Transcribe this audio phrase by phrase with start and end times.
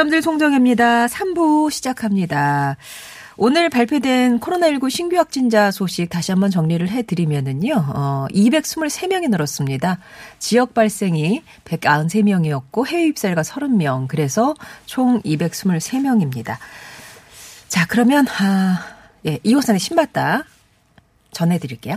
[0.00, 1.08] 사람들 송정혜입니다.
[1.08, 2.78] 3부 시작합니다.
[3.36, 9.98] 오늘 발표된 코로나19 신규 확진자 소식 다시 한번 정리를 해드리면은요, 어, 223명이 늘었습니다.
[10.38, 14.54] 지역 발생이 193명이었고 해외 입사가 30명, 그래서
[14.86, 16.56] 총 223명입니다.
[17.68, 18.82] 자, 그러면, 아,
[19.26, 20.44] 예, 이호선의 신봤다
[21.32, 21.96] 전해드릴게요.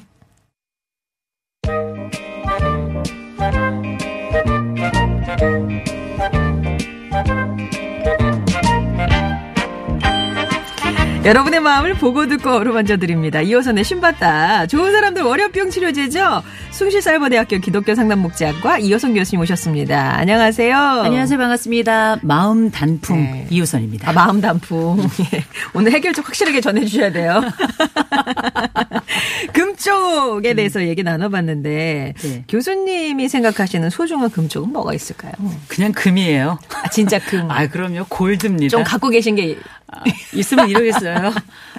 [11.26, 13.40] 여러분의 마음을 보고 듣고 어루만져 드립니다.
[13.40, 14.68] 이호선의 신봤다.
[14.68, 16.44] 좋은 사람들 월요병 치료제죠.
[16.72, 20.18] 숭실사이버대학교 기독교 상담목지학과 이호선 교수님 오셨습니다.
[20.18, 20.76] 안녕하세요.
[20.76, 21.40] 안녕하세요.
[21.40, 22.18] 반갑습니다.
[22.24, 23.48] 마음 단풍 네.
[23.50, 24.10] 이우선입니다.
[24.10, 24.98] 아, 마음 단풍.
[25.34, 25.46] 예.
[25.74, 27.42] 오늘 해결책 확실하게 전해주셔야 돼요.
[29.54, 32.44] 금쪽에 대해서 얘기 나눠봤는데 네.
[32.50, 35.32] 교수님이 생각하시는 소중한 금쪽은 뭐가 있을까요?
[35.70, 36.60] 그냥 금이에요.
[36.74, 37.50] 아, 진짜 금.
[37.50, 38.06] 아, 그럼요.
[38.10, 38.70] 골드입니다.
[38.70, 39.58] 좀 갖고 계신 게
[39.88, 40.02] 아,
[40.34, 41.13] 있으면 이러겠어요.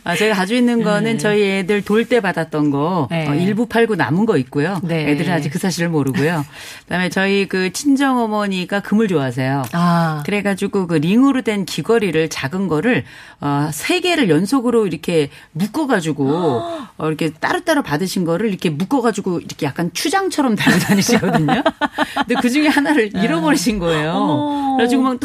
[0.04, 3.26] 아, 저희가 가지고 있는 거는 저희 애들 돌 때 받았던 거 네.
[3.28, 4.78] 어, 일부 팔고 남은 거 있고요.
[4.82, 5.10] 네.
[5.12, 6.44] 애들은 아직 그 사실을 모르고요.
[6.82, 9.62] 그다음에 저희 그 친정 어머니가 금을 좋아하세요.
[9.72, 10.22] 아.
[10.26, 13.04] 그래가지고 그 링으로 된 귀걸이를 작은 거를
[13.40, 16.62] 어 세 개를 연속으로 이렇게 묶어가지고
[16.98, 21.62] 어 이렇게 따로따로 받으신 거를 이렇게 묶어가지고 이렇게 약간 추장처럼 달고 다니시거든요.
[22.26, 24.74] 근데 그 중에 하나를 잃어버리신 거예요.
[24.76, 25.18] 그래가지고 막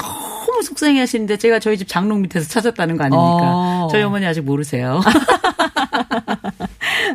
[0.59, 3.52] 너무 속상해 하시는데 제가 저희 집 장롱 밑에서 찾았다는 거 아닙니까?
[3.53, 3.88] 어.
[3.91, 5.00] 저희 어머니 아직 모르세요.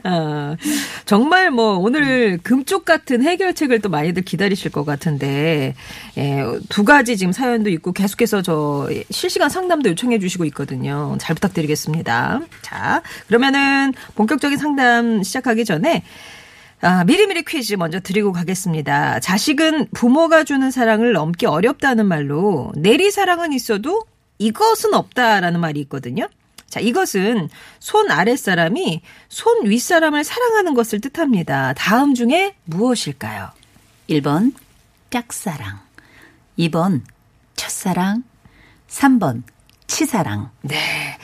[0.02, 0.56] 아,
[1.04, 5.74] 정말 뭐 오늘 금쪽 같은 해결책을 또 많이들 기다리실 것 같은데
[6.16, 11.16] 예, 두 가지 지금 사연도 있고 계속해서 저 실시간 상담도 요청해 주시고 있거든요.
[11.20, 12.40] 잘 부탁드리겠습니다.
[12.62, 16.02] 자, 그러면은 본격적인 상담 시작하기 전에
[16.84, 19.18] 아, 미리미리 퀴즈 먼저 드리고 가겠습니다.
[19.20, 24.04] 자식은 부모가 주는 사랑을 넘기 어렵다는 말로 내리 사랑은 있어도
[24.36, 26.28] 이것은 없다라는 말이 있거든요.
[26.68, 29.00] 자, 이것은 손 아랫사람이
[29.30, 31.72] 손 윗사람을 사랑하는 것을 뜻합니다.
[31.72, 33.48] 다음 중에 무엇일까요?
[34.10, 34.52] 1번
[35.08, 35.80] 짝사랑,
[36.58, 37.00] 2번
[37.56, 38.24] 첫사랑,
[38.88, 39.42] 3번
[39.86, 40.50] 치사랑.
[40.60, 41.16] 네.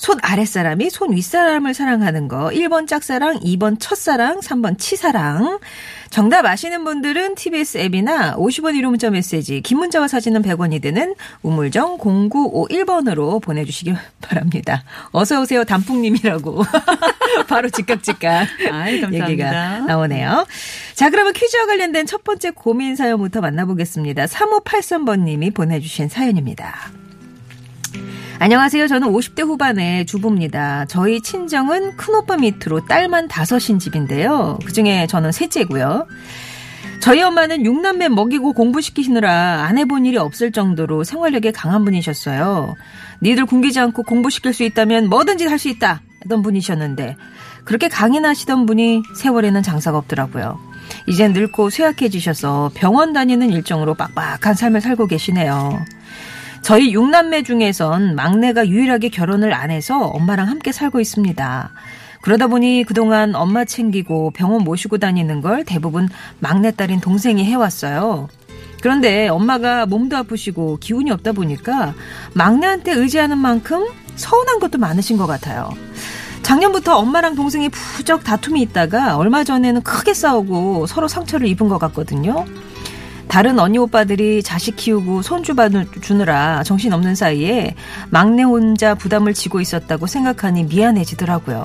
[0.00, 2.48] 손 아랫사람이 손 윗사람을 사랑하는 거.
[2.48, 5.58] 1번 짝사랑, 2번 첫사랑, 3번 치사랑.
[6.08, 11.98] 정답 아시는 분들은 TBS 앱이나 50원 1호 문자 메시지, 긴 문자와 사진은 100원이 드는 우물정
[11.98, 14.84] 0951번으로 보내주시기 바랍니다.
[15.12, 16.64] 어서오세요, 단풍님이라고.
[17.46, 19.30] 바로 즉각 즉각 아이, 감사합니다.
[19.30, 20.46] 얘기가 나오네요.
[20.94, 24.24] 자, 그러면 퀴즈와 관련된 첫 번째 고민 사연부터 만나보겠습니다.
[24.24, 26.99] 3583번님이 보내주신 사연입니다.
[28.42, 28.88] 안녕하세요.
[28.88, 30.86] 저는 50대 후반의 주부입니다.
[30.86, 34.58] 저희 친정은 큰오빠 밑으로 딸만 다섯인 집인데요.
[34.64, 36.06] 그중에 저는 셋째고요.
[37.00, 42.76] 저희 엄마는 6남매 먹이고 공부시키시느라 안 해본 일이 없을 정도로 생활력이 강한 분이셨어요.
[43.22, 47.16] 니들 굶기지 않고 공부시킬 수 있다면 뭐든지 할 수 있다 하던 분이셨는데
[47.64, 50.58] 그렇게 강인하시던 분이 세월에는 장사가 없더라고요.
[51.06, 55.84] 이젠 늙고 쇠약해지셔서 병원 다니는 일정으로 빡빡한 삶을 살고 계시네요.
[56.62, 61.70] 저희 6남매 중에선 막내가 유일하게 결혼을 안 해서 엄마랑 함께 살고 있습니다.
[62.22, 68.28] 그러다 보니 그동안 엄마 챙기고 병원 모시고 다니는 걸 대부분 막내딸인 동생이 해왔어요.
[68.82, 71.94] 그런데 엄마가 몸도 아프시고 기운이 없다 보니까
[72.34, 75.70] 막내한테 의지하는 만큼 서운한 것도 많으신 것 같아요.
[76.42, 82.44] 작년부터 엄마랑 동생이 부쩍 다툼이 있다가 얼마 전에는 크게 싸우고 서로 상처를 입은 것 같거든요.
[83.30, 85.54] 다른 언니 오빠들이 자식 키우고 손주
[86.00, 87.76] 주느라 정신없는 사이에
[88.10, 91.62] 막내 혼자 부담을 지고 있었다고 생각하니 미안해지더라고요.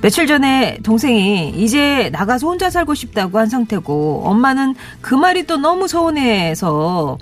[0.00, 5.86] 며칠 전에 동생이 이제 나가서 혼자 살고 싶다고 한 상태고 엄마는 그 말이 또 너무
[5.86, 7.18] 서운해서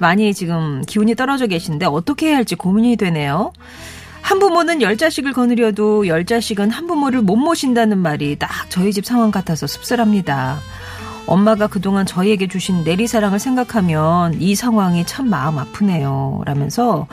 [0.00, 3.52] 많이 지금 기운이 떨어져 계신데 어떻게 해야 할지 고민이 되네요.
[4.22, 9.04] 한 부모는 열 자식을 거느려도 열 자식은 한 부모를 못 모신다는 말이 딱 저희 집
[9.04, 10.60] 상황 같아서 씁쓸합니다.
[11.26, 16.42] 엄마가 그동안 저희에게 주신 내리사랑을 생각하면 이 상황이 참 마음 아프네요.
[16.44, 17.06] 라면서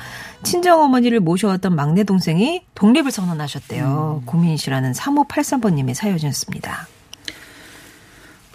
[0.43, 4.23] 친정어머니를 모셔왔던 막내 동생이 독립을 선언하셨대요.
[4.25, 6.87] 고민이시라는 3583번님의 사연이었습니다.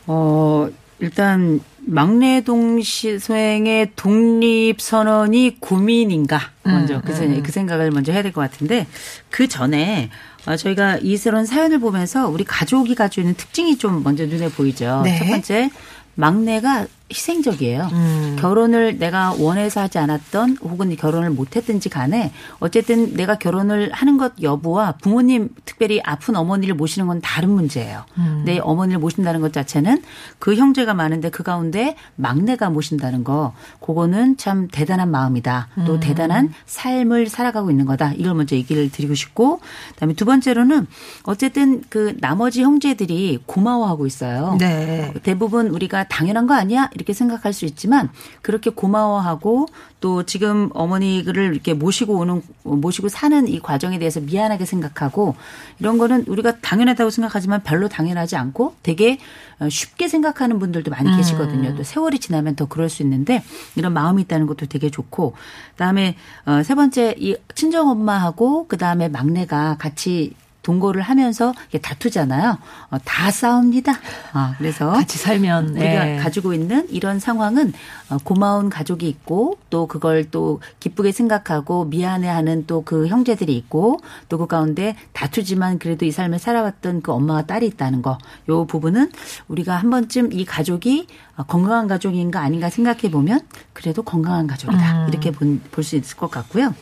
[0.06, 0.68] 어,
[0.98, 8.40] 일단 막내 동시소행의 독립 선언이 고민인가 먼저 그, 생- 그 생각을 먼저 해야 될 것
[8.40, 8.86] 같은데
[9.30, 14.48] 그 전에 어, 저희가 이스런 사연을 보면서 우리 가족이 가지고 있는 특징이 좀 먼저 눈에
[14.50, 15.02] 보이죠.
[15.04, 15.18] 네.
[15.18, 15.70] 첫 번째
[16.14, 17.88] 막내가 희생적이에요.
[17.92, 18.36] 음.
[18.40, 24.92] 결혼을 내가 원해서 하지 않았던 혹은 결혼을 못했든지 간에 어쨌든 내가 결혼을 하는 것 여부와
[25.02, 28.04] 부모님 특별히 아픈 어머니를 모시는 건 다른 문제예요.
[28.16, 28.42] 음.
[28.46, 30.02] 내 어머니를 모신다는 것 자체는
[30.38, 35.68] 그 형제가 많은데 그 가운데 막내가 모신다는 거 그거는 참 대단한 마음이다.
[35.78, 35.84] 음.
[35.86, 38.12] 또 대단한 삶을 살아가고 있는 거다.
[38.14, 39.60] 이걸 먼저 얘기를 드리고 싶고
[39.90, 40.86] 그다음에 두 번째로는
[41.24, 44.56] 어쨌든 그 나머지 형제들이 고마워하고 있어요.
[44.58, 45.12] 네.
[45.22, 46.88] 대부분 우리가 당연한 거 아니야?
[47.04, 48.08] 이렇게 생각할 수 있지만
[48.40, 49.66] 그렇게 고마워하고
[50.00, 55.36] 또 지금 어머니를 이렇게 모시고 오는 모시고 사는 이 과정에 대해서 미안하게 생각하고
[55.78, 59.18] 이런 거는 우리가 당연하다고 생각하지만 별로 당연하지 않고 되게
[59.60, 61.76] 어, 쉽게 생각하는 분들도 많이 계시거든요.
[61.76, 63.44] 또 세월이 지나면 더 그럴 수 있는데
[63.76, 65.34] 이런 마음이 있다는 것도 되게 좋고
[65.72, 66.16] 그다음에
[66.46, 72.58] 어, 세 번째 이 친정 엄마하고 그다음에 막내가 같이 동거를 하면서 다투잖아요.
[72.90, 73.92] 어, 다 싸웁니다.
[74.32, 76.16] 아, 그래서 같이 살면 우리가 네.
[76.16, 77.72] 가지고 있는 이런 상황은
[78.10, 84.38] 어, 고마운 가족이 있고 또 그걸 또 기쁘게 생각하고 미안해하는 또 그 형제들이 있고 또
[84.38, 88.18] 그 가운데 다투지만 그래도 이 삶을 살아왔던 그 엄마와 딸이 있다는 거.
[88.48, 89.10] 요 부분은
[89.48, 91.06] 우리가 한 번쯤 이 가족이
[91.36, 93.40] 어, 건강한 가족인가 아닌가 생각해 보면
[93.72, 95.06] 그래도 건강한 가족이다.
[95.08, 96.74] 이렇게 볼 수 있을 것 같고요.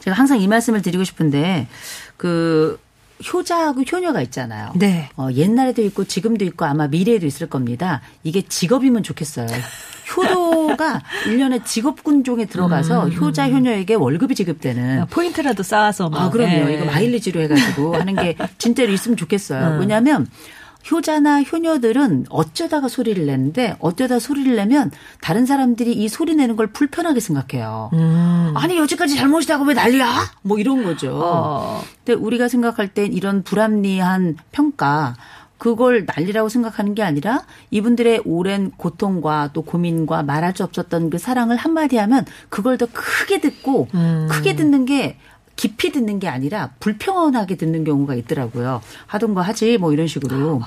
[0.00, 1.68] 제가 항상 이 말씀을 드리고 싶은데
[2.16, 2.78] 그
[3.32, 4.72] 효자하고 효녀가 있잖아요.
[4.76, 5.08] 네.
[5.16, 8.00] 어, 옛날에도 있고 지금도 있고 아마 미래에도 있을 겁니다.
[8.22, 9.48] 이게 직업이면 좋겠어요.
[10.16, 16.22] 효도가 일년에 직업군종에 들어가서 음, 효자, 효녀에게 월급이 지급되는 포인트라도 쌓아서 막.
[16.22, 16.64] 아, 그럼요.
[16.66, 16.74] 네.
[16.74, 19.78] 이거 마일리지로 해가지고 하는 게 진짜로 있으면 좋겠어요.
[19.80, 20.26] 왜냐하면
[20.90, 24.90] 효자나 효녀들은 어쩌다가 소리를 내는데 어쩌다 소리를 내면
[25.20, 27.90] 다른 사람들이 이 소리 내는 걸 불편하게 생각해요.
[27.92, 28.54] 음.
[28.56, 30.08] 아니 여지까지 잘못이다고 왜 난리야?
[30.42, 31.20] 뭐 이런 거죠.
[31.22, 31.82] 어.
[32.04, 35.14] 근데 우리가 생각할 땐 이런 불합리한 평가
[35.58, 41.56] 그걸 난리라고 생각하는 게 아니라 이분들의 오랜 고통과 또 고민과 말할 수 없었던 그 사랑을
[41.56, 44.28] 한마디 하면 그걸 더 크게 듣고 음.
[44.30, 45.18] 크게 듣는 게
[45.58, 48.80] 깊이 듣는 게 아니라 불평하게 듣는 경우가 있더라고요.
[49.08, 50.62] 하던 거 하지 뭐 이런 식으로.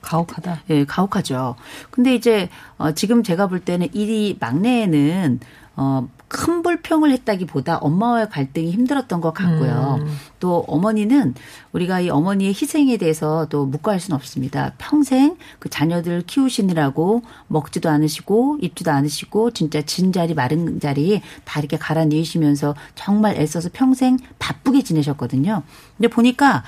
[0.00, 0.62] 가혹하다.
[0.70, 1.56] 예, 가혹하죠.
[1.90, 2.48] 근데 이제
[2.78, 5.40] 어 지금 제가 볼 때는 이 막내에는
[5.74, 9.98] 어 큰 불평을 했다기보다 엄마와의 갈등이 힘들었던 것 같고요.
[10.40, 11.34] 또 어머니는
[11.72, 14.72] 우리가 이 어머니의 희생에 대해서 또 묵과할 수는 없습니다.
[14.78, 21.76] 평생 그 자녀들 키우시느라고 먹지도 않으시고 입지도 않으시고 진짜 진 자리 마른 자리 다 이렇게
[21.76, 25.62] 갈아내시면서 정말 애써서 평생 바쁘게 지내셨거든요.
[25.98, 26.62] 근데 보니까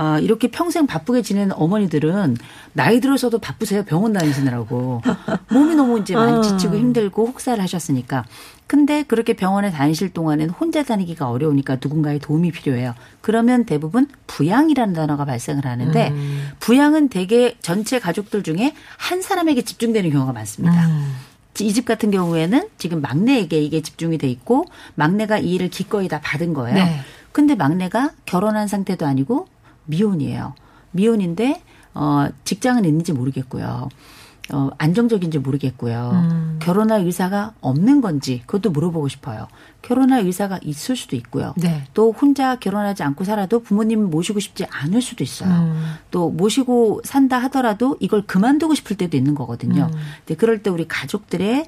[0.00, 2.36] 아, 이렇게 평생 바쁘게 지내는 어머니들은
[2.72, 3.82] 나이 들어서도 바쁘세요.
[3.82, 5.02] 병원 다니시느라고.
[5.50, 8.24] 몸이 너무 이제 많이 지치고 힘들고 혹사를 하셨으니까.
[8.68, 12.94] 근데 그렇게 병원에 다니실 동안은 혼자 다니기가 어려우니까 누군가의 도움이 필요해요.
[13.22, 16.12] 그러면 대부분 부양이라는 단어가 발생을 하는데
[16.60, 20.86] 부양은 대개 전체 가족들 중에 한 사람에게 집중되는 경우가 많습니다.
[21.60, 26.52] 이집 같은 경우에는 지금 막내에게 이게 집중이 돼 있고 막내가 이 일을 기꺼이 다 받은
[26.52, 26.76] 거예요.
[26.76, 27.00] 네.
[27.32, 29.48] 근데 막내가 결혼한 상태도 아니고
[29.86, 30.54] 미혼이에요.
[30.92, 31.62] 미혼인데
[31.94, 33.88] 어 직장은 있는지 모르겠고요.
[34.52, 36.58] 어 안정적인지 모르겠고요.
[36.60, 39.46] 결혼할 의사가 없는 건지 그것도 물어보고 싶어요.
[39.82, 41.54] 결혼할 의사가 있을 수도 있고요.
[41.56, 41.84] 네.
[41.94, 45.50] 또 혼자 결혼하지 않고 살아도 부모님 모시고 싶지 않을 수도 있어요.
[45.50, 45.94] 음.
[46.10, 49.90] 또 모시고 산다 하더라도 이걸 그만두고 싶을 때도 있는 거거든요.
[50.26, 51.66] 근데 그럴 때 우리 가족들의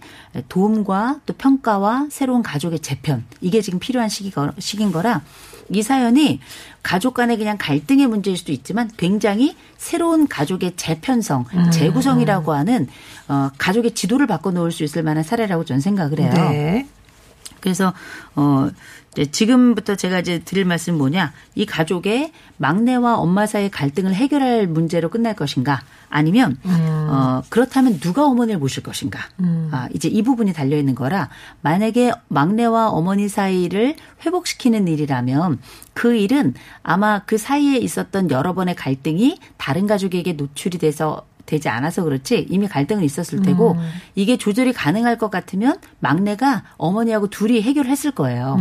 [0.48, 5.22] 도움과 또 평가와 새로운 가족의 재편 이게 지금 필요한 시기가 시기인 거라
[5.72, 6.40] 이 사연이
[6.82, 12.88] 가족 간의 그냥 갈등의 문제일 수도 있지만 굉장히 새로운 가족의 재편성, 재구성이라고 하는
[13.28, 16.30] 어 가족의 지도를 바꿔 놓을 수 있을 만한 사례라고 저는 생각을 해요.
[16.32, 16.86] 네.
[17.60, 17.92] 그래서
[18.34, 18.70] 어
[19.32, 21.32] 지금부터 제가 이제 드릴 말씀은 뭐냐?
[21.56, 25.80] 이 가족의 막내와 엄마 사이의 갈등을 해결할 문제로 끝날 것인가?
[26.08, 29.20] 아니면 어 그렇다면 누가 어머니를 모실 것인가?
[29.72, 31.28] 아 이제 이 부분이 달려 있는 거라
[31.60, 35.58] 만약에 막내와 어머니 사이를 회복시키는 일이라면
[35.92, 42.04] 그 일은 아마 그 사이에 있었던 여러 번의 갈등이 다른 가족에게 노출이 돼서 되지 않아서
[42.04, 43.76] 그렇지 이미 갈등은 있었을 테고
[44.14, 48.56] 이게 조절이 가능할 것 같으면 막내가 어머니하고 둘이 해결했을 거예요.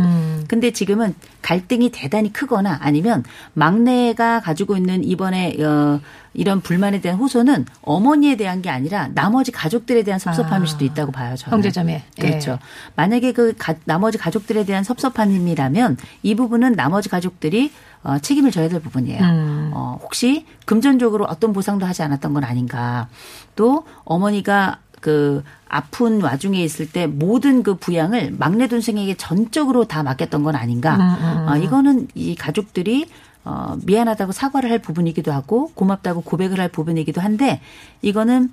[0.48, 3.22] 근데 지금은 갈등이 대단히 크거나 아니면
[3.54, 6.00] 막내가 가지고 있는 이번에 어
[6.32, 11.34] 이런 불만에 대한 호소는 어머니에 대한 게 아니라 나머지 가족들에 대한 섭섭함일 수도 있다고 봐요.
[11.36, 11.56] 저는.
[11.56, 12.04] 형제자매.
[12.18, 12.22] 예.
[12.22, 12.58] 그렇죠.
[12.96, 17.72] 만약에 그 가- 나머지 가족들에 대한 섭섭함이라면 이 부분은 나머지 가족들이
[18.02, 19.22] 어, 책임을 져야 될 부분이에요.
[19.22, 19.70] 음.
[19.74, 23.08] 어, 혹시 금전적으로 어떤 보상도 하지 않았던 건 아닌가.
[23.56, 30.42] 또 어머니가 그 아픈 와중에 있을 때 모든 그 부양을 막내 동생에게 전적으로 다 맡겼던
[30.42, 30.96] 건 아닌가.
[30.96, 33.06] 음, 어, 이거는 이 가족들이
[33.44, 37.60] 어, 미안하다고 사과를 할 부분이기도 하고 고맙다고 고백을 할 부분이기도 한데
[38.02, 38.50] 이거는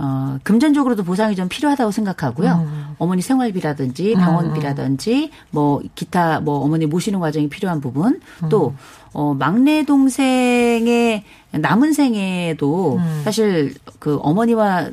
[0.00, 2.52] 어, 금전적으로도 보상이 좀 필요하다고 생각하고요.
[2.52, 2.94] 음.
[2.98, 8.74] 어머니 생활비라든지 병원비라든지 뭐 기타 뭐 어머니 모시는 과정이 필요한 부분 또
[9.12, 13.20] 어, 막내 동생의 남은 생에도 음.
[13.24, 14.90] 사실 그 어머니와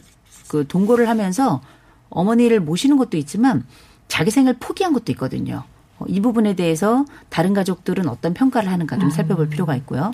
[0.48, 1.62] 그 동거를 하면서
[2.10, 3.64] 어머니를 모시는 것도 있지만
[4.08, 5.64] 자기 생을 포기한 것도 있거든요.
[6.00, 10.12] 어, 이 부분에 대해서 다른 가족들은 어떤 평가를 하는가 좀 살펴볼 필요가 있고요.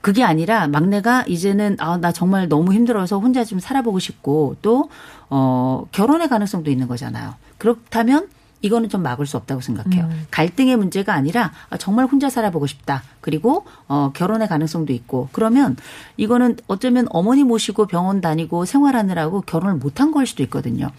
[0.00, 4.88] 그게 아니라 막내가 이제는 아 나 정말 너무 힘들어서 혼자 좀 살아보고 싶고 또
[5.30, 7.34] 어, 결혼의 가능성도 있는 거잖아요.
[7.58, 8.28] 그렇다면
[8.62, 10.04] 이거는 좀 막을 수 없다고 생각해요.
[10.30, 13.02] 갈등의 문제가 아니라 아, 정말 혼자 살아보고 싶다.
[13.20, 15.76] 그리고 어, 결혼의 가능성도 있고 그러면
[16.16, 20.90] 이거는 어쩌면 어머니 모시고 병원 다니고 생활하느라고 결혼을 못한 걸 수도 있거든요.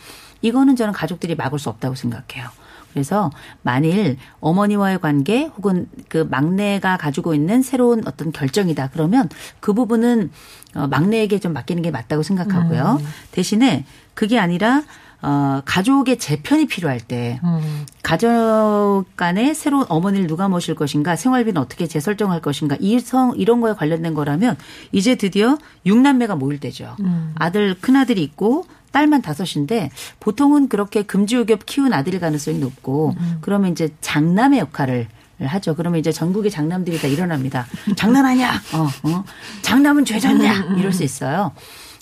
[0.41, 2.48] 이거는 저는 가족들이 막을 수 없다고 생각해요.
[2.97, 3.29] 그래서
[3.61, 10.31] 만일 어머니와의 관계 혹은 그 막내가 가지고 있는 새로운 어떤 결정이다 그러면 그 부분은
[10.73, 12.99] 어, 막내에게 좀 맡기는 게 맞다고 생각하고요.
[13.29, 13.85] 대신에
[14.15, 14.81] 그게 아니라
[15.21, 17.85] 어, 가족의 재편이 필요할 때 음.
[18.01, 24.15] 가족 간에 새로운 어머니를 누가 모실 것인가, 생활비는 어떻게 재설정할 것인가, 이성 이런 거에 관련된
[24.15, 24.57] 거라면
[24.91, 26.95] 이제 드디어 육남매가 모일 때죠.
[27.35, 28.65] 아들 큰 아들이 있고
[28.97, 35.07] 딸만 다섯인데 보통은 그렇게 금지우겹 키운 아들일 가능성이 높고 그러면 이제 장남의 역할을
[35.39, 35.75] 하죠.
[35.75, 37.67] 그러면 이제 전국의 장남들이 다 일어납니다.
[37.95, 38.51] 장난하냐?
[38.73, 39.23] 어, 어.
[39.61, 40.77] 장남은 죄졌냐?
[40.79, 41.51] 이럴 수 있어요.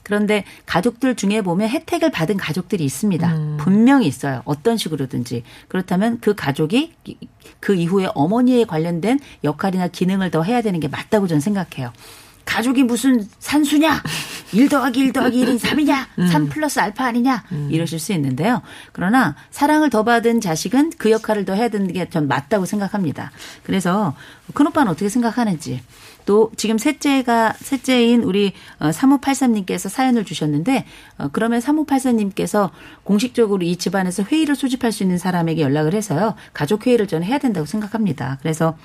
[0.03, 3.57] 그런데 가족들 중에 보면 혜택을 받은 가족들이 있습니다.
[3.57, 4.41] 분명히 있어요.
[4.45, 5.43] 어떤 식으로든지.
[5.67, 6.93] 그렇다면 그 가족이
[7.59, 11.91] 그 이후에 어머니에 관련된 역할이나 기능을 더 해야 되는 게 맞다고 저는 생각해요.
[12.45, 14.01] 가족이 무슨 산수냐?
[14.53, 16.29] 1 더하기 1 더하기 1이 3이냐?
[16.31, 17.43] 3 플러스 알파 아니냐?
[17.69, 18.61] 이러실 수 있는데요.
[18.93, 23.31] 그러나 사랑을 더 받은 자식은 그 역할을 더 해야 되는 게 전 맞다고 생각합니다.
[23.63, 24.15] 그래서
[24.53, 25.81] 큰오빠는 어떻게 생각하는지
[26.25, 30.85] 또 지금 셋째가 셋째인 우리 3583님께서 사연을 주셨는데
[31.17, 32.69] 어, 그러면 3584님께서
[33.03, 36.35] 공식적으로 이 집안에서 회의를 소집할 수 있는 사람에게 연락을 해서요.
[36.53, 38.37] 가족 회의를 저는 해야 된다고 생각합니다.
[38.41, 38.77] 그래서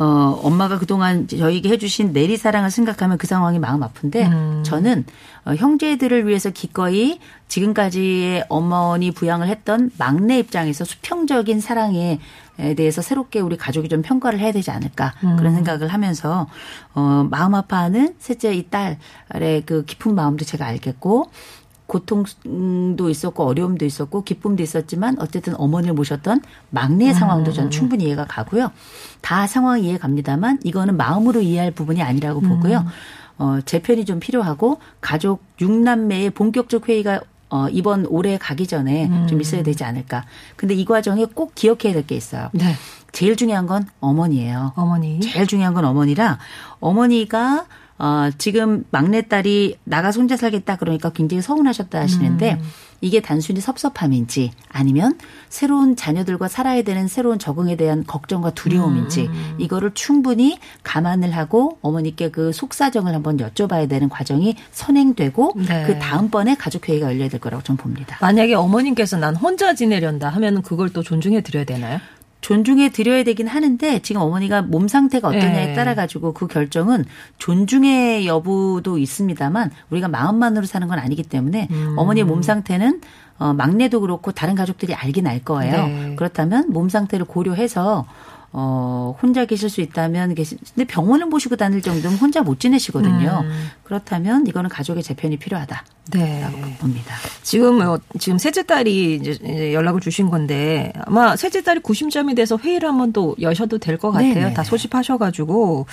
[0.00, 4.24] 어, 엄마가 그동안 저희에게 해주신 내리사랑을 생각하면 그 상황이 마음 아픈데
[4.62, 5.04] 저는
[5.44, 12.18] 어, 형제들을 위해서 기꺼이 지금까지의 어머니 부양을 했던 막내 입장에서 수평적인 사랑에
[12.58, 16.46] 에 대해서 새롭게 우리 가족이 좀 평가를 해야 되지 않을까 그런 생각을 하면서
[16.94, 21.30] 어 마음 아파하는 셋째 이 딸의 그 깊은 마음도 제가 알겠고
[21.90, 28.70] 고통도 있었고 어려움도 있었고 기쁨도 있었지만 어쨌든 어머니를 모셨던 막내의 상황도 전 충분히 이해가 가고요.
[29.20, 32.86] 다 상황 이해 갑니다만 이거는 마음으로 이해할 부분이 아니라고 보고요.
[33.38, 39.64] 어, 재편이 좀 필요하고 가족 6남매의 본격적 회의가 어, 이번 올해 가기 전에 좀 있어야
[39.64, 40.24] 되지 않을까.
[40.54, 42.50] 근데 이 과정에 꼭 기억해야 될 게 있어요.
[42.52, 42.76] 네.
[43.10, 44.74] 제일 중요한 건 어머니예요.
[44.76, 45.18] 어머니.
[45.18, 46.38] 제일 중요한 건 어머니라
[46.78, 47.66] 어머니가
[48.00, 52.58] 어, 지금 막내딸이 나가서 혼자 살겠다 그러니까 굉장히 서운하셨다 하시는데
[53.02, 59.28] 이게 단순히 섭섭함인지 아니면 새로운 자녀들과 살아야 되는 새로운 적응에 대한 걱정과 두려움인지
[59.58, 65.84] 이거를 충분히 감안을 하고 어머니께 그 속사정을 한번 여쭤봐야 되는 과정이 선행되고 네.
[65.86, 68.16] 그 다음번에 가족회의가 열려야 될 거라고 저는 봅니다.
[68.20, 72.00] 만약에 어머님께서 난 혼자 지내련다 하면 그걸 또 존중해 드려야 되나요?
[72.40, 75.74] 존중해 드려야 되긴 하는데 지금 어머니가 몸 상태가 어떠냐에 네.
[75.74, 77.04] 따라 가지고 그 결정은
[77.38, 81.94] 존중의 여부도 있습니다만 우리가 마음만으로 사는 건 아니기 때문에 음.
[81.98, 83.00] 어머니의 몸 상태는
[83.38, 85.86] 어, 막내도 그렇고 다른 가족들이 알긴 알 거예요.
[85.86, 86.14] 네.
[86.16, 88.06] 그렇다면 몸 상태를 고려해서
[88.52, 93.42] 어, 혼자 계실 수 있다면 계시, 근데 병원을 모시고 다닐 정도면 혼자 못 지내시거든요.
[93.44, 93.68] 음.
[93.84, 96.76] 그렇다면 이거는 가족의 재편이 필요하다라고 네.
[96.80, 97.14] 봅니다.
[97.44, 102.88] 지금 어, 지금 셋째 딸이 이제 연락을 주신 건데 아마 셋째 딸이 구심점이 돼서 회의를
[102.88, 104.34] 한번 또 여셔도 될 것 같아요.
[104.34, 104.54] 네네네.
[104.54, 105.86] 다 소집하셔가지고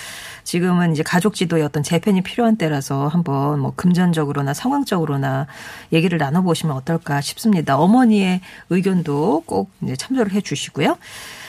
[0.44, 5.46] 지금은 이제 가족 지도의 어떤 재편이 필요한 때라서 한번 뭐 금전적으로나 상황적으로나
[5.94, 7.78] 얘기를 나눠보시면 어떨까 싶습니다.
[7.78, 10.98] 어머니의 의견도 꼭 이제 참조를 해 주시고요.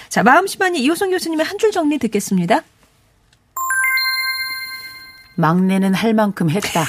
[0.08, 2.62] 자 마음 시반이 이호성 교수님의 한 줄 정리 듣겠습니다.
[5.36, 6.84] 막내는 할 만큼 했다.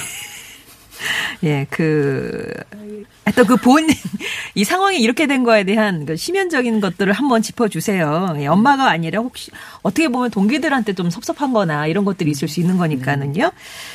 [1.42, 3.86] 예, 그또그 본,
[4.54, 8.34] 이 상황이 이렇게 된 거에 대한 그 심연적인 것들을 한번 짚어주세요.
[8.40, 9.50] 예, 엄마가 아니라 혹시
[9.82, 13.52] 어떻게 보면 동기들한테 좀 섭섭한 거나 이런 것들이 있을 수 있는 거니까는요.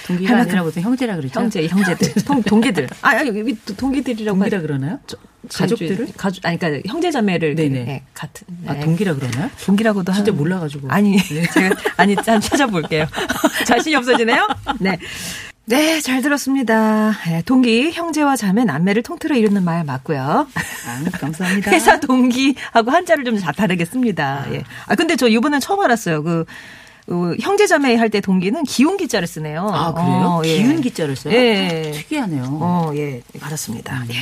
[0.07, 1.39] 동기가 하여튼 아니라 무슨 형제라 그러죠?
[1.39, 2.13] 형제, 형제들.
[2.23, 2.87] 동, 동기들.
[3.01, 4.37] 아, 아니, 여기 또 동기들이라고.
[4.37, 4.99] 동기라 하- 그러나요?
[5.05, 6.07] 저- 가족들을?
[6.17, 7.53] 가족, 아니, 그러니까 형제 자매를.
[7.55, 7.79] 그, 네네.
[7.87, 8.47] 예, 같은.
[8.65, 8.79] 아, 예.
[8.79, 9.51] 동기라 그러나요?
[9.63, 10.87] 동기라고도 진짜 하는- 몰라가지고.
[10.89, 13.05] 아니, 제가, 아니, 짠 찾아볼게요.
[13.67, 14.47] 자신이 없어지네요?
[14.79, 14.97] 네.
[15.67, 17.11] 네, 잘 들었습니다.
[17.29, 20.47] 예, 동기, 형제와 자매, 남매를 통틀어 이루는 말 맞고요.
[20.53, 21.71] 아, 감사합니다.
[21.73, 24.45] 회사 동기하고 한자를 좀다 다르게 씁니다.
[24.51, 24.63] 예.
[24.85, 26.21] 아, 근데 저 이번엔 처음 알았어요.
[26.21, 26.45] 그,
[27.07, 29.67] 어, 형제자매 할 때 동기는 기운 기자를 쓰네요.
[29.67, 30.07] 아, 그래요?
[30.09, 30.57] 어, 예.
[30.57, 31.33] 기운 기자를 써요?
[31.33, 31.91] 예.
[31.95, 32.43] 특이하네요.
[32.61, 34.03] 어, 예, 알았습니다.
[34.11, 34.15] 예.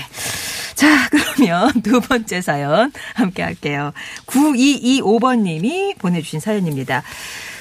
[0.76, 3.92] 자, 그러면 두 번째 사연 함께 할게요.
[4.28, 7.04] 9225번님이 보내주신 사연입니다.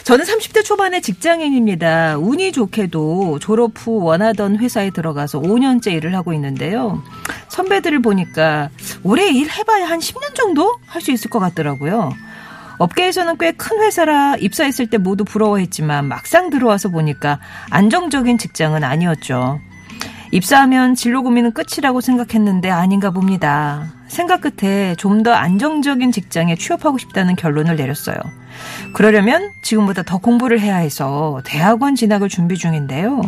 [0.04, 2.16] 저는 30대 초반의 직장인입니다.
[2.18, 7.02] 운이 좋게도 졸업 후 원하던 회사에 들어가서 5년째 일을 하고 있는데요.
[7.48, 8.68] 선배들을 보니까
[9.04, 12.12] 올해 일 해봐야 한 10년 정도 할 수 있을 것 같더라고요.
[12.78, 17.38] 업계에서는 꽤 큰 회사라 입사했을 때 모두 부러워했지만 막상 들어와서 보니까
[17.70, 19.60] 안정적인 직장은 아니었죠.
[20.32, 23.86] 입사하면 진로 고민은 끝이라고 생각했는데 아닌가 봅니다.
[24.08, 28.16] 생각 끝에 좀 더 안정적인 직장에 취업하고 싶다는 결론을 내렸어요.
[28.92, 33.22] 그러려면 지금보다 더 공부를 해야 해서 대학원 진학을 준비 중인데요.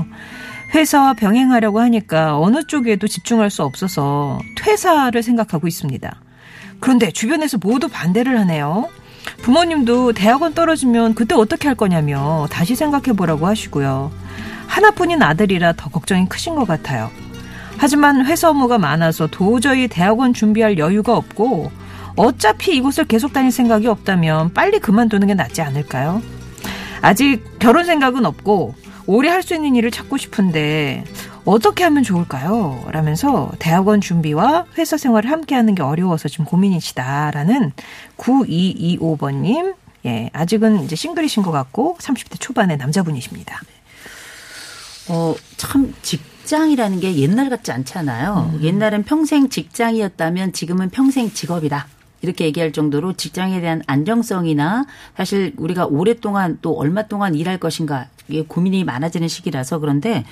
[0.75, 6.21] 회사와 병행하려고 하니까 어느 쪽에도 집중할 수 없어서 퇴사를 생각하고 있습니다.
[6.81, 8.89] 그런데 주변에서 모두 반대를 하네요.
[9.43, 14.11] 부모님도 대학원 떨어지면 그때 어떻게 할 거냐며 다시 생각해 보라고 하시고요.
[14.67, 17.11] 하나뿐인 아들이라 더 걱정이 크신 것 같아요.
[17.77, 21.71] 하지만 회사 업무가 많아서 도저히 대학원 준비할 여유가 없고
[22.17, 26.23] 어차피 이곳을 계속 다닐 생각이 없다면 빨리 그만두는 게 낫지 않을까요?
[27.03, 28.75] 아직 결혼 생각은 없고
[29.07, 31.05] 오래 할 수 있는 일을 찾고 싶은데
[31.45, 32.85] 어떻게 하면 좋을까요?
[32.91, 37.73] 라면서 대학원 준비와 회사 생활을 함께 하는 게 어려워서 지금 고민이시다라는
[38.17, 39.75] 9225번님.
[40.07, 43.61] 예, 아직은 이제 싱글이신 것 같고 30대 초반의 남자분이십니다.
[45.09, 48.59] 어, 참 직장이라는 게 옛날 같지 않잖아요.
[48.63, 51.87] 옛날엔 평생 직장이었다면 지금은 평생 직업이다.
[52.25, 58.43] 이렇게 얘기할 정도로 직장에 대한 안정성이나 사실 우리가 오랫동안 또 얼마 동안 일할 것인가 이게
[58.43, 60.25] 고민이 많아지는 시기라서 그런데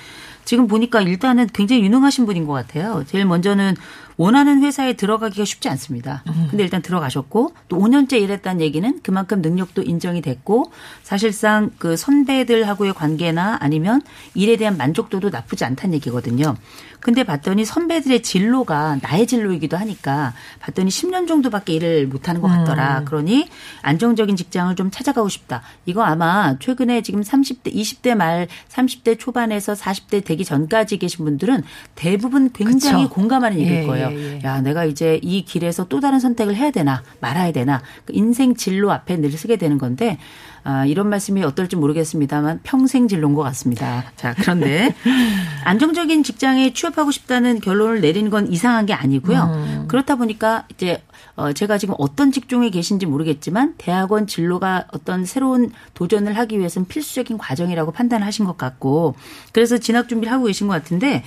[0.43, 3.03] 지금 보니까 일단은 굉장히 유능하신 분인 것 같아요.
[3.07, 3.75] 제일 먼저는
[4.17, 6.23] 원하는 회사에 들어가기가 쉽지 않습니다.
[6.49, 10.71] 근데 일단 들어가셨고 또 5년째 일했다는 얘기는 그만큼 능력도 인정이 됐고
[11.03, 14.01] 사실상 그 선배들하고의 관계나 아니면
[14.33, 16.55] 일에 대한 만족도도 나쁘지 않다는 얘기거든요.
[17.03, 23.03] 근데 봤더니 선배들의 진로가 나의 진로이기도 하니까 봤더니 10년 정도밖에 일을 못 하는 것 같더라.
[23.03, 23.49] 그러니
[23.81, 25.61] 안정적인 직장을 좀 찾아가고 싶다.
[25.85, 31.63] 이거 아마 최근에 지금 30대, 20대 말 30대 초반에서 40대 되기 전까지 계신 분들은
[31.95, 33.13] 대부분 굉장히 그쵸.
[33.15, 34.09] 공감하는 얘기일 예, 거예요.
[34.09, 34.41] 예, 예.
[34.45, 38.93] 야, 내가 이제 이 길에서 또 다른 선택을 해야 되나 말아야 되나 그 인생 진로
[38.93, 40.17] 앞에 늘 쓰게 되는 건데
[40.65, 44.05] 아, 이런 말씀이 어떨지 모르겠습니다만 평생 진로인 것 같습니다.
[44.15, 44.95] 자, 그런데
[45.65, 49.85] 안정적인 직장에 취업하고 싶다는 결론을 내리는 건 이상한 게 아니고요.
[49.89, 51.03] 그렇다 보니까 이제
[51.35, 57.37] 어, 제가 지금 어떤 직종에 계신지 모르겠지만 대학원 진로가 어떤 새로운 도전을 하기 위해서는 필수적인
[57.39, 59.15] 과정이라고 판단하신 것 같고
[59.51, 61.23] 그래서 진학 준비를 하고 계신 것 같은데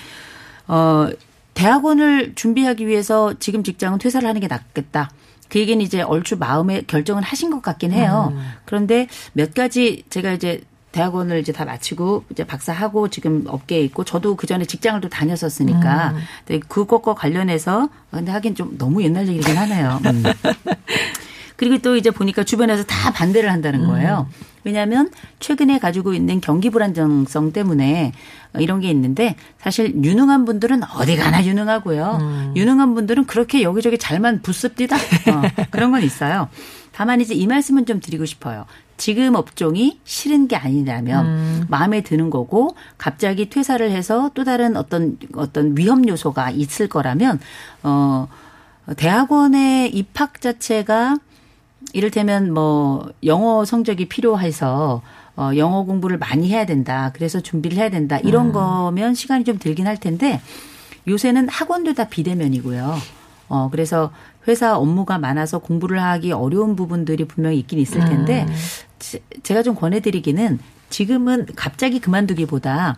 [0.68, 1.08] 어,
[1.54, 5.10] 대학원을 준비하기 위해서 지금 직장은 퇴사를 하는 게 낫겠다.
[5.48, 8.32] 그 얘기는 이제 얼추 마음에 결정은 하신 것 같긴 해요.
[8.64, 14.34] 그런데 몇 가지 제가 이제 대학원을 이제 다 마치고 이제 박사하고 지금 업계에 있고 저도
[14.34, 16.14] 그 전에 직장을 또 다녔었으니까
[16.46, 20.00] 근데 그것과 관련해서 근데 하긴 좀 너무 옛날 얘기긴 하네요.
[20.06, 20.22] 음.
[21.56, 24.28] 그리고 또 이제 보니까 주변에서 다 반대를 한다는 거예요.
[24.64, 28.12] 왜냐하면 최근에 가지고 있는 경기 불안정성 때문에
[28.58, 32.52] 이런 게 있는데 사실 유능한 분들은 어디 가나 유능하고요.
[32.56, 34.96] 유능한 분들은 그렇게 여기저기 잘만 붙습디다.
[34.96, 36.48] 어, 그런 건 있어요.
[36.92, 38.64] 다만 이제 이 말씀은 좀 드리고 싶어요.
[38.96, 45.76] 지금 업종이 싫은 게 아니라면 마음에 드는 거고 갑자기 퇴사를 해서 또 다른 어떤 어떤
[45.76, 47.38] 위험 요소가 있을 거라면
[47.82, 48.26] 어
[48.96, 51.18] 대학원의 입학 자체가
[51.92, 55.02] 이를테면 뭐 영어 성적이 필요해서
[55.36, 57.10] 어 영어 공부를 많이 해야 된다.
[57.14, 58.18] 그래서 준비를 해야 된다.
[58.18, 60.40] 이런 거면 시간이 좀 들긴 할 텐데
[61.08, 62.94] 요새는 학원도 다 비대면이고요.
[63.48, 64.10] 어 그래서
[64.48, 68.46] 회사 업무가 많아서 공부를 하기 어려운 부분들이 분명히 있긴 있을 텐데
[68.98, 70.58] 제- 제가 좀 권해드리기는
[70.90, 72.96] 지금은 갑자기 그만두기보다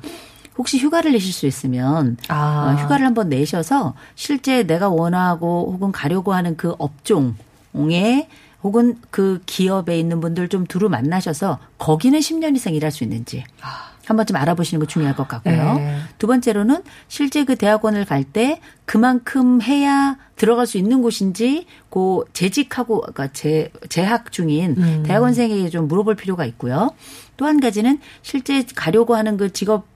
[0.57, 2.75] 혹시 휴가를 내실 수 있으면 아.
[2.79, 8.29] 어, 휴가를 한번 내셔서 실제 내가 원하고 혹은 가려고 하는 그 업종에
[8.63, 13.45] 혹은 그 기업에 있는 분들 좀 두루 만나셔서 거기는 10년 이상 일할 수 있는지
[14.05, 15.75] 한 번쯤 알아보시는 거 중요할 것 같고요.
[15.75, 15.99] 네.
[16.19, 23.01] 두 번째로는 실제 그 대학원을 갈 때 그만큼 해야 들어갈 수 있는 곳인지 고 재직하고
[23.03, 25.03] 그러니까 재 재학 중인 음.
[25.07, 26.91] 대학원생에게 좀 물어볼 필요가 있고요.
[27.37, 29.87] 또 한 가지는 실제 가려고 하는 그 직업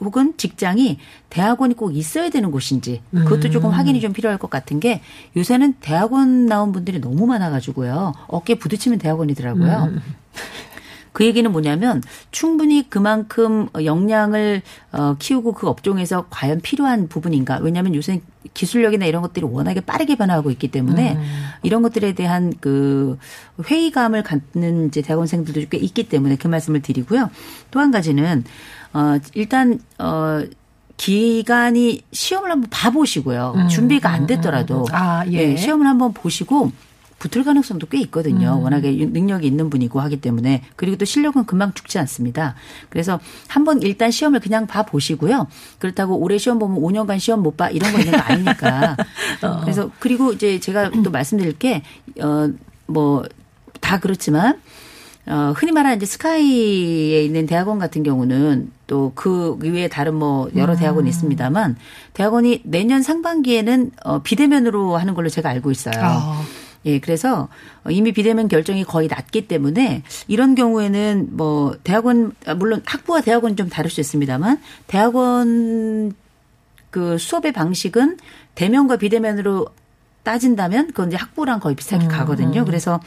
[0.00, 0.98] 혹은 직장이
[1.30, 5.00] 대학원이 꼭 있어야 되는 곳인지 그것도 조금 확인이 좀 필요할 것 같은 게
[5.36, 9.92] 요새는 대학원 나온 분들이 너무 많아가지고요 어깨 부딪히면 대학원이더라고요.
[11.12, 14.60] 그 얘기는 뭐냐면 충분히 그만큼 역량을
[14.92, 17.58] 어, 키우고 그 업종에서 과연 필요한 부분인가.
[17.62, 18.20] 왜냐하면 요새
[18.52, 21.18] 기술력이나 이런 것들이 워낙에 빠르게 변화하고 있기 때문에
[21.62, 23.16] 이런 것들에 대한 그
[23.64, 27.30] 회의감을 갖는 이제 대학원생들도 꽤 있기 때문에 그 말씀을 드리고요.
[27.70, 28.44] 또 한 가지는
[28.96, 30.42] 어 일단 어
[30.96, 33.52] 기간이 시험을 한번 봐보시고요.
[33.68, 35.48] 준비가 안 됐더라도 아, 예.
[35.48, 36.72] 네, 시험을 한번 보시고
[37.18, 38.60] 붙을 가능성도 꽤 있거든요.
[38.62, 42.54] 워낙에 능력이 있는 분이고 하기 때문에 그리고 또 실력은 금방 죽지 않습니다.
[42.88, 45.46] 그래서 한번 일단 시험을 그냥 봐 보시고요.
[45.78, 48.96] 그렇다고 올해 시험 보면 5년간 시험 못 봐 이런 거 있는 거 아니니까.
[49.62, 51.82] 그래서 그리고 이제 제가 또 말씀드릴 게
[52.20, 52.50] 어
[52.88, 53.22] 뭐
[53.80, 54.58] 다 그렇지만
[55.28, 61.08] 어, 흔히 말하는 이제 스카이에 있는 대학원 같은 경우는 또그 외에 다른 뭐 여러 대학원이
[61.08, 61.76] 있습니다만
[62.12, 65.94] 대학원이 내년 상반기에는 어, 비대면으로 하는 걸로 제가 알고 있어요.
[65.98, 66.42] 아.
[66.84, 67.48] 예, 그래서
[67.90, 73.68] 이미 비대면 결정이 거의 났기 때문에 이런 경우에는 뭐 대학원 아, 물론 학부와 대학원은 좀
[73.68, 76.12] 다를 수 있습니다만 대학원
[76.90, 78.18] 그 수업의 방식은
[78.54, 79.66] 대면과 비대면으로
[80.22, 82.64] 따진다면 그건 이제 학부랑 거의 비슷하게 가거든요.
[82.64, 83.00] 그래서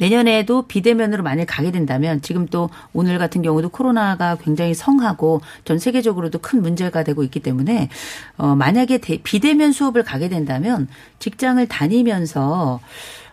[0.00, 6.38] 내년에도 비대면으로 만일 가게 된다면 지금 또 오늘 같은 경우도 코로나가 굉장히 성하고 전 세계적으로도
[6.40, 7.90] 큰 문제가 되고 있기 때문에
[8.38, 12.80] 어 만약에 대- 비대면 수업을 가게 된다면 직장을 다니면서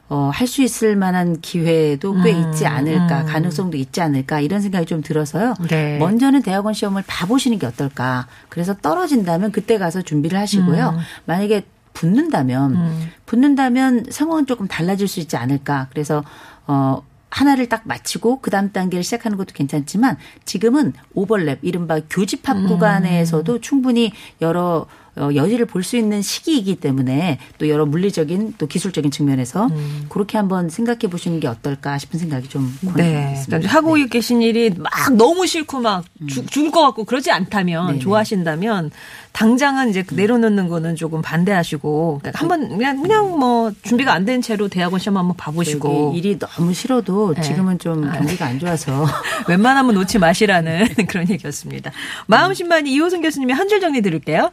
[0.10, 5.02] 어, 할 수 있을 만한 기회도 꽤 있지 않을까, 가능성도 있지 않을까, 이런 생각이 좀
[5.02, 5.54] 들어서요.
[5.68, 5.98] 네.
[5.98, 8.26] 먼저는 대학원 시험을 봐보시는 게 어떨까.
[8.48, 10.94] 그래서 떨어진다면 그때 가서 준비를 하시고요.
[10.96, 10.98] 음.
[11.26, 15.88] 만약에 붙는다면, 붙는다면 상황은 조금 달라질 수 있지 않을까.
[15.92, 16.24] 그래서,
[16.68, 22.68] 어, 하나를 딱 마치고 그 다음 단계를 시작하는 것도 괜찮지만 지금은 오버랩, 이른바 교집합 음.
[22.68, 24.88] 구간에서도 충분히 여러 어,
[25.36, 30.06] 여지를 볼 수 있는 시기이기 때문에 또 여러 물리적인 또 기술적인 측면에서 음.
[30.10, 33.32] 그렇게 한번 생각해 보시는 게 어떨까 싶은 생각이 좀 네.
[33.34, 33.46] 있습니다.
[33.60, 38.00] 그러니까 하고 계신 일이 막 너무 싫고 막 죽, 죽을 것 같고 그러지 않다면 네네.
[38.00, 38.92] 좋아하신다면
[39.32, 44.68] 당장은 이제 내려놓는 거는 조금 반대하시고 그러니까 한번 그냥 그냥 뭐 준비가 안 된 채로
[44.68, 47.42] 대학원 시험 한번 봐보시고 일이 너무 싫어도 네.
[47.42, 49.06] 지금은 좀 경기가 안 좋아서
[49.48, 51.92] 웬만하면 놓지 마시라는 그런 얘기였습니다.
[52.26, 54.52] 마음 신만이 이호선 교수님의 한줄 정리 들을게요.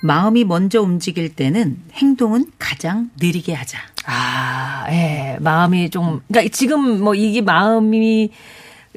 [0.00, 3.78] 마음이 먼저 움직일 때는 행동은 가장 느리게 하자.
[4.06, 5.36] 아, 예.
[5.40, 8.30] 마음이 좀, 그러니까 지금 뭐 이게 마음이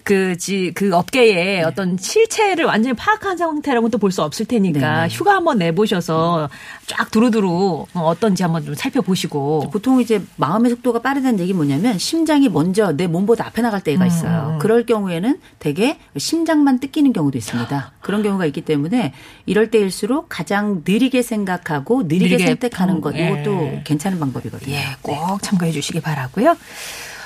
[0.03, 5.15] 그, 지, 그 업계의 어떤 실체를 완전히 파악한 상태라고는 또 볼 수 없을 테니까 네.
[5.15, 6.49] 휴가 한번 내보셔서
[6.87, 9.69] 쫙 두루두루 어떤지 한번 좀 살펴보시고.
[9.71, 14.05] 보통 이제 마음의 속도가 빠르다는 얘기 뭐냐면 심장이 먼저 내 몸보다 앞에 나갈 음, 때가
[14.05, 14.57] 있어요.
[14.59, 17.93] 그럴 경우에는 대개 심장만 뜯기는 경우도 있습니다.
[18.01, 19.13] 그런 경우가 있기 때문에
[19.45, 23.27] 이럴 때일수록 가장 느리게 생각하고 느리게, 느리게 선택하는 것 예.
[23.27, 24.73] 이것도 괜찮은 방법이거든요.
[24.75, 26.55] 예, 꼭 참고해 주시기 바라고요.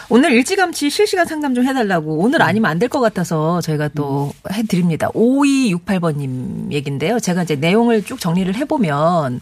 [0.10, 5.10] 오늘 일찌감치 실시간 상담 좀 해달라고 오늘 아니면 안 될 것 같아서 저희가 또 해드립니다.
[5.10, 7.20] 5268번님 얘긴데요.
[7.20, 9.40] 제가 이제 내용을 쭉 정리를 해보면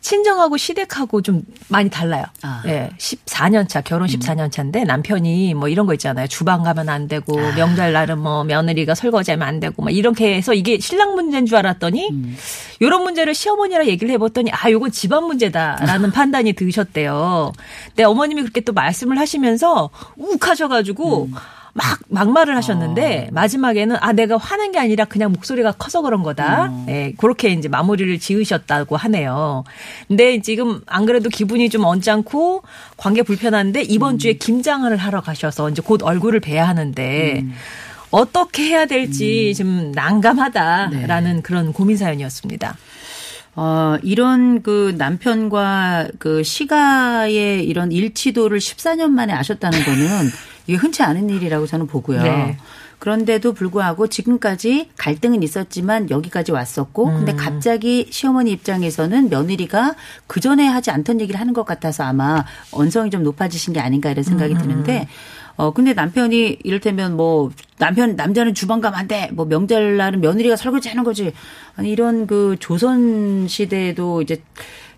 [0.00, 2.24] 친정하고 시댁하고 좀 많이 달라요.
[2.42, 2.62] 아.
[2.66, 6.26] 예, 14년 차, 결혼 14년 차인데 남편이 뭐 이런 거 있잖아요.
[6.26, 10.78] 주방 가면 안 되고 명절 날은 뭐 며느리가 설거지하면 안 되고 막 이렇게 해서 이게
[10.78, 12.08] 신랑 문제인 줄 알았더니
[12.80, 17.52] 이런 문제를 시어머니랑 얘기를 해봤더니 아, 요건 집안 문제다라는 판단이 드셨대요.
[17.88, 21.28] 근데 어머님이 그렇게 또 말씀을 하시면서 욱 하셔가지고
[21.72, 26.72] 막 막말을 하셨는데 마지막에는 아 내가 화낸 게 아니라 그냥 목소리가 커서 그런 거다.
[26.88, 29.64] 예, 그렇게 이제 마무리를 지으셨다고 하네요.
[30.08, 32.62] 근데 지금 안 그래도 기분이 좀 언짢고
[32.96, 37.44] 관계 불편한데 이번 주에 김장을 하러 가셔서 이제 곧 얼굴을 뵈야 하는데
[38.10, 42.76] 어떻게 해야 될지 좀 난감하다라는 그런 고민 사연이었습니다.
[43.56, 50.30] 어, 이런 그 남편과 그 시가의 이런 일치도를 14년 만에 아셨다는 거는
[50.70, 52.22] 이게 흔치 않은 일이라고 저는 보고요.
[52.22, 52.56] 네.
[53.00, 59.94] 그런데도 불구하고 지금까지 갈등은 있었지만 여기까지 왔었고 근데 갑자기 시어머니 입장에서는 며느리가
[60.28, 64.22] 그 전에 하지 않던 얘기를 하는 것 같아서 아마 언성이 좀 높아지신 게 아닌가 이런
[64.22, 65.08] 생각이 드는데
[65.56, 69.30] 어 근데 남편이 이를테면 뭐 남편 남자는 주방 가면 안 돼.
[69.32, 71.32] 뭐 명절날은 며느리가 설거지 하는 거지.
[71.76, 74.40] 아니 이런 그 조선 시대에도 이제 이-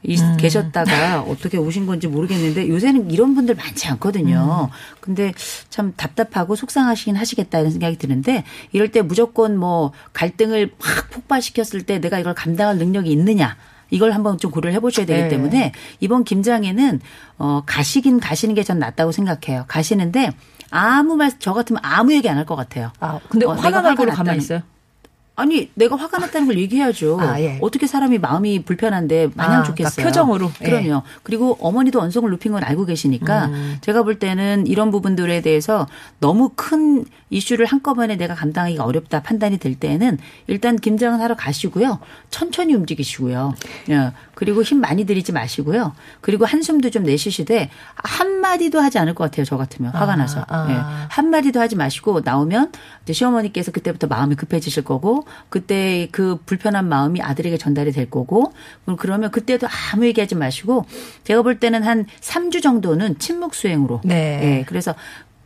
[0.08, 0.36] 음.
[0.36, 4.68] 계셨다가 어떻게 오신 건지 모르겠는데 요새는 이런 분들 많지 않거든요.
[4.70, 4.76] 음.
[5.00, 5.32] 근데
[5.70, 12.00] 참 답답하고 속상하시긴 하시겠다 이런 생각이 드는데 이럴 때 무조건 뭐 갈등을 확 폭발시켰을 때
[12.00, 13.56] 내가 이걸 감당할 능력이 있느냐.
[13.90, 15.28] 이걸 한번 좀 고려를 해보셔야 되기 네.
[15.28, 17.00] 때문에 이번 김장에는
[17.38, 19.66] 어 가시긴 가시는 게 전 낫다고 생각해요.
[19.68, 20.30] 가시는데
[20.70, 22.90] 아무 말 저 같으면 아무 얘기 안 할 것 같아요.
[23.00, 24.62] 아, 근데 어, 화가 화가 가만히 났다는- 있어요?
[25.42, 27.18] 아니 내가 화가 났다는 걸 얘기해야죠.
[27.20, 27.59] 아, 예.
[27.61, 29.90] 어떻게 사람이 마음이 불편한데 마냥 아, 좋겠어요.
[29.96, 30.52] 그러니까 표정으로.
[30.61, 30.64] 예.
[30.64, 31.02] 그럼요.
[31.24, 33.78] 그리고 어머니도 언성을 높인 건 알고 계시니까 음.
[33.81, 35.88] 제가 볼 때는 이런 부분들에 대해서
[36.20, 41.98] 너무 큰 이슈를 한꺼번에 내가 감당하기가 어렵다 판단이 될 때는 일단 김장은 하러 가시고요.
[42.31, 43.55] 천천히 움직이시고요.
[43.90, 44.12] 예.
[44.35, 45.92] 그리고 힘 많이 들이지 마시고요.
[46.20, 49.44] 그리고 한숨도 좀 내쉬시되 한 마디도 하지 않을 것 같아요.
[49.44, 50.44] 저 같으면 화가 아, 나서.
[50.48, 50.66] 아.
[50.70, 51.07] 예.
[51.09, 52.70] 한 마디도 하지 마시고 나오면
[53.04, 58.52] 이제 시어머니께서 그때부터 마음이 급해지실 거고 그때 그 불편한 마음이 아들에게 전달이 될 거고
[58.98, 60.86] 그러면 그때도 아무 얘기하지 마시고
[61.24, 64.60] 제가 볼 때는 한 3주 정도는 침묵 수행으로 네.
[64.60, 64.64] 예.
[64.66, 64.94] 그래서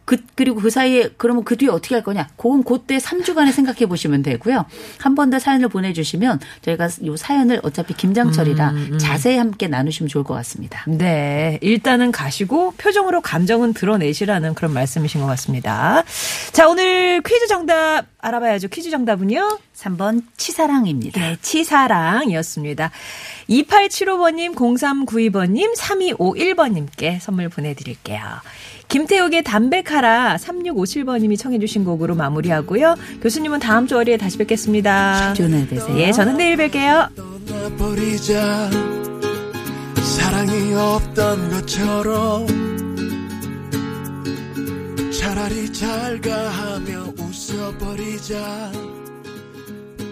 [0.06, 2.28] 그, 그리고 그 사이에 그러면 그 뒤에 어떻게 할 거냐?
[2.36, 4.64] 그건 그때 3주간에 생각해 보시면 되고요.
[4.98, 10.22] 한 번 더 사연을 보내주시면 저희가 이 사연을 어차피 김장철이라 음, 자세히 함께 나누시면 좋을
[10.24, 10.84] 것 같습니다.
[10.86, 11.58] 네.
[11.60, 16.04] 일단은 가시고 표정으로 감정은 드러내시라는 그런 말씀이신 것 같습니다.
[16.52, 18.68] 자, 오늘 퀴즈 정답 알아봐야죠.
[18.68, 19.58] 퀴즈 정답은요?
[19.76, 21.20] 3번 치사랑입니다.
[21.20, 22.90] 네, 치사랑이었습니다.
[23.50, 28.20] 2875번님, 0392번님, 3251번님께 선물 보내드릴게요.
[28.88, 32.94] 김태욱의 담백하라 3657번님이 청해 주신 곡으로 마무리하고요.
[33.22, 35.34] 교수님은 다음 주 월요일에 다시 뵙겠습니다.
[35.34, 35.98] 좋은 하루 되세요.
[35.98, 37.10] 예, 저는 내일 뵐게요.
[37.16, 38.70] 떠나버리자
[40.02, 42.46] 사랑이 없던 것처럼
[45.12, 48.72] 차라리 잘가 하며 웃어버리자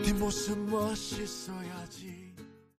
[0.05, 1.64] 뒷모습 멋있어야지